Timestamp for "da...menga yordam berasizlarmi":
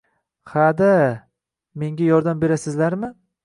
0.79-3.17